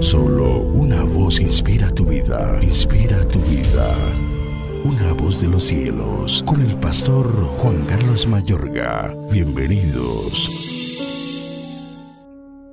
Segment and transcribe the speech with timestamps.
[0.00, 3.94] Solo una voz inspira tu vida, inspira tu vida.
[4.84, 7.26] Una voz de los cielos, con el pastor
[7.58, 9.16] Juan Carlos Mayorga.
[9.32, 10.50] Bienvenidos.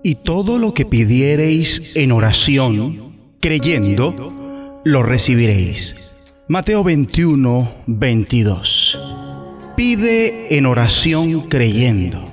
[0.03, 6.13] Y todo lo que pidiereis en oración, creyendo, lo recibiréis.
[6.49, 8.99] Mateo 21, 22.
[9.77, 12.25] Pide en oración creyendo.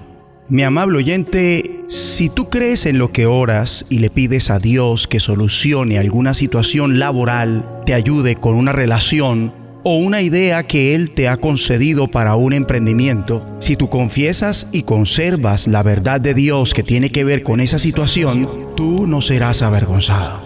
[0.48, 1.79] Mi amable oyente,
[2.20, 6.34] si tú crees en lo que oras y le pides a Dios que solucione alguna
[6.34, 9.54] situación laboral, te ayude con una relación
[9.84, 14.82] o una idea que Él te ha concedido para un emprendimiento, si tú confiesas y
[14.82, 19.62] conservas la verdad de Dios que tiene que ver con esa situación, tú no serás
[19.62, 20.42] avergonzado.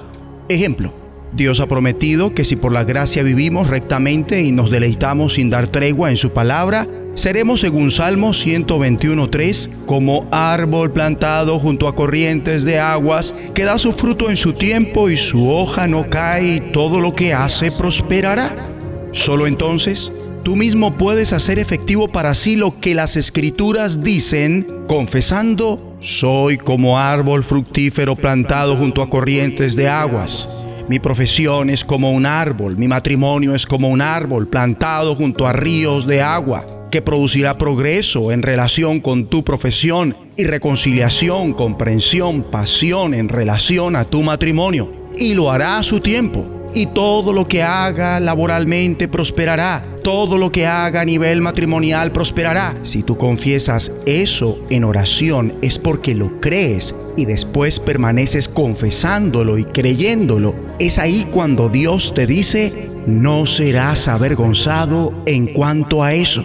[0.48, 0.94] Ejemplo,
[1.32, 5.66] Dios ha prometido que si por la gracia vivimos rectamente y nos deleitamos sin dar
[5.66, 12.80] tregua en su palabra, Seremos, según Salmo 121.3, como árbol plantado junto a corrientes de
[12.80, 17.00] aguas, que da su fruto en su tiempo y su hoja no cae y todo
[17.00, 18.68] lo que hace prosperará.
[19.12, 20.10] Solo entonces
[20.42, 26.98] tú mismo puedes hacer efectivo para sí lo que las escrituras dicen, confesando, soy como
[26.98, 30.48] árbol fructífero plantado junto a corrientes de aguas.
[30.88, 35.52] Mi profesión es como un árbol, mi matrimonio es como un árbol plantado junto a
[35.52, 43.14] ríos de agua que producirá progreso en relación con tu profesión y reconciliación, comprensión, pasión
[43.14, 44.92] en relación a tu matrimonio.
[45.18, 46.46] Y lo hará a su tiempo.
[46.72, 49.84] Y todo lo que haga laboralmente prosperará.
[50.04, 52.78] Todo lo que haga a nivel matrimonial prosperará.
[52.84, 59.64] Si tú confiesas eso en oración es porque lo crees y después permaneces confesándolo y
[59.64, 60.54] creyéndolo.
[60.78, 62.72] Es ahí cuando Dios te dice,
[63.08, 66.44] no serás avergonzado en cuanto a eso.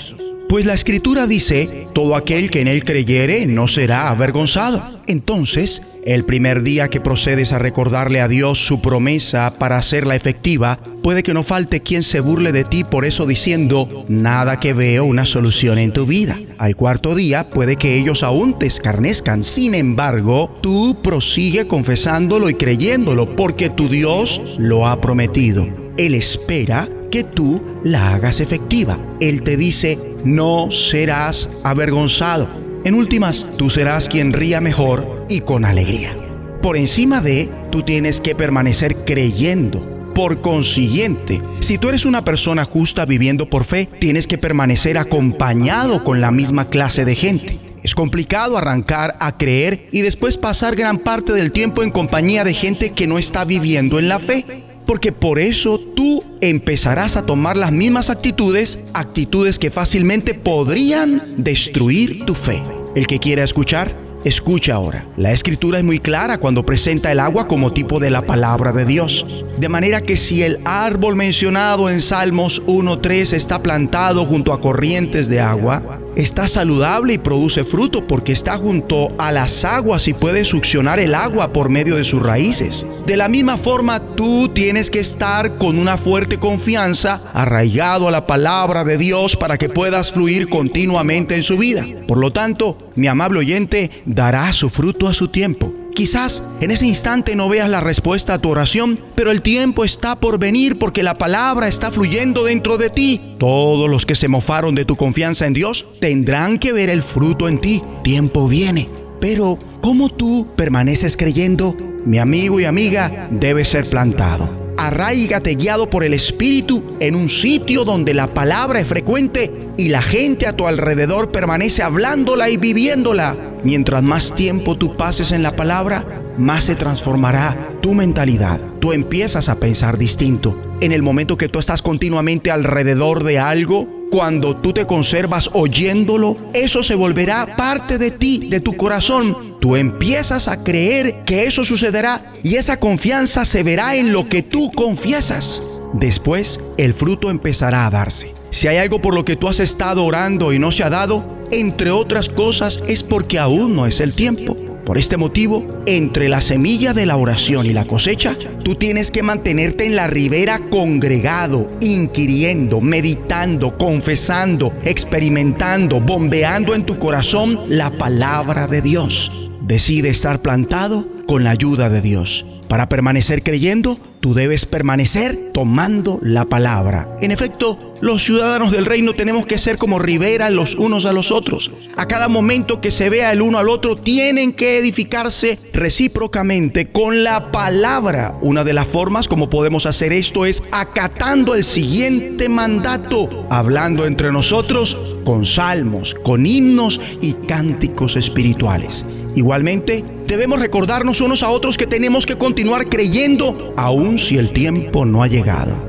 [0.50, 4.82] Pues la escritura dice, todo aquel que en él creyere no será avergonzado.
[5.06, 10.80] Entonces, el primer día que procedes a recordarle a Dios su promesa para hacerla efectiva,
[11.04, 15.06] puede que no falte quien se burle de ti por eso diciendo, nada que veo
[15.06, 16.36] una solución en tu vida.
[16.58, 19.44] Al cuarto día puede que ellos aún te escarnezcan.
[19.44, 25.68] Sin embargo, tú prosigue confesándolo y creyéndolo porque tu Dios lo ha prometido.
[25.98, 28.98] Él espera que tú la hagas efectiva.
[29.20, 32.48] Él te dice, no serás avergonzado.
[32.84, 36.16] En últimas, tú serás quien ría mejor y con alegría.
[36.62, 40.12] Por encima de, tú tienes que permanecer creyendo.
[40.16, 46.04] Por consiguiente, si tú eres una persona justa viviendo por fe, tienes que permanecer acompañado
[46.04, 47.60] con la misma clase de gente.
[47.84, 52.54] Es complicado arrancar a creer y después pasar gran parte del tiempo en compañía de
[52.54, 57.56] gente que no está viviendo en la fe porque por eso tú empezarás a tomar
[57.56, 62.64] las mismas actitudes, actitudes que fácilmente podrían destruir tu fe.
[62.96, 63.96] El que quiera escuchar,
[64.26, 68.24] Escucha ahora, la escritura es muy clara cuando presenta el agua como tipo de la
[68.24, 69.26] palabra de Dios.
[69.58, 75.30] De manera que si el árbol mencionado en Salmos 1.3 está plantado junto a corrientes
[75.30, 80.44] de agua, está saludable y produce fruto porque está junto a las aguas y puede
[80.46, 82.86] succionar el agua por medio de sus raíces.
[83.06, 88.26] De la misma forma, tú tienes que estar con una fuerte confianza arraigado a la
[88.26, 91.86] palabra de Dios para que puedas fluir continuamente en su vida.
[92.08, 95.74] Por lo tanto, mi amable oyente, dará su fruto a su tiempo.
[96.00, 100.18] Quizás en ese instante no veas la respuesta a tu oración, pero el tiempo está
[100.18, 103.36] por venir porque la palabra está fluyendo dentro de ti.
[103.38, 107.50] Todos los que se mofaron de tu confianza en Dios tendrán que ver el fruto
[107.50, 107.84] en ti.
[108.02, 108.88] Tiempo viene.
[109.20, 111.76] Pero, ¿cómo tú permaneces creyendo?
[112.06, 117.84] Mi amigo y amiga debe ser plantado arraigate guiado por el Espíritu en un sitio
[117.84, 123.36] donde la palabra es frecuente y la gente a tu alrededor permanece hablándola y viviéndola.
[123.64, 126.06] Mientras más tiempo tú pases en la palabra,
[126.38, 128.62] más se transformará tu mentalidad.
[128.80, 130.58] Tú empiezas a pensar distinto.
[130.80, 136.36] En el momento que tú estás continuamente alrededor de algo, cuando tú te conservas oyéndolo,
[136.54, 139.58] eso se volverá parte de ti, de tu corazón.
[139.60, 144.42] Tú empiezas a creer que eso sucederá y esa confianza se verá en lo que
[144.42, 145.62] tú confiesas.
[145.94, 148.34] Después, el fruto empezará a darse.
[148.52, 151.24] Si hay algo por lo que tú has estado orando y no se ha dado,
[151.52, 154.69] entre otras cosas es porque aún no es el tiempo.
[154.90, 159.22] Por este motivo, entre la semilla de la oración y la cosecha, tú tienes que
[159.22, 168.66] mantenerte en la ribera congregado, inquiriendo, meditando, confesando, experimentando, bombeando en tu corazón la palabra
[168.66, 169.52] de Dios.
[169.62, 172.44] Decide estar plantado con la ayuda de Dios.
[172.68, 177.16] Para permanecer creyendo, tú debes permanecer tomando la palabra.
[177.22, 181.32] En efecto, Los ciudadanos del reino tenemos que ser como ribera los unos a los
[181.32, 181.70] otros.
[181.98, 187.26] A cada momento que se vea el uno al otro, tienen que edificarse recíprocamente con
[187.26, 188.38] la palabra.
[188.42, 194.32] Una de las formas como podemos hacer esto es acatando el siguiente mandato, hablando entre
[194.32, 199.06] nosotros con salmos, con himnos y cánticos espirituales.
[199.36, 205.04] Igualmente, debemos recordarnos unos a otros que tenemos que continuar creyendo aun si el tiempo
[205.04, 205.89] no ha llegado.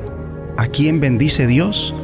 [0.60, 1.94] ¿A quién bendice Dios?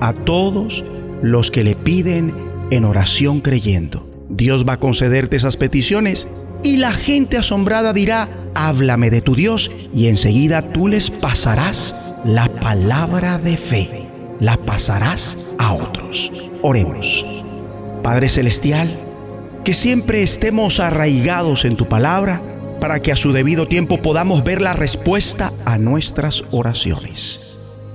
[0.00, 0.84] A todos
[1.22, 2.34] los que le piden
[2.72, 4.10] en oración creyendo.
[4.28, 6.26] Dios va a concederte esas peticiones
[6.64, 11.94] y la gente asombrada dirá, háblame de tu Dios y enseguida tú les pasarás
[12.24, 14.08] la palabra de fe,
[14.40, 16.32] la pasarás a otros.
[16.60, 17.24] Oremos.
[18.02, 18.98] Padre Celestial,
[19.64, 22.42] que siempre estemos arraigados en tu palabra
[22.80, 27.51] para que a su debido tiempo podamos ver la respuesta a nuestras oraciones